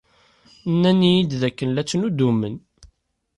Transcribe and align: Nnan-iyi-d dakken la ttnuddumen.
Nnan-iyi-d 0.73 1.31
dakken 1.41 1.69
la 1.73 1.83
ttnuddumen. 1.83 2.55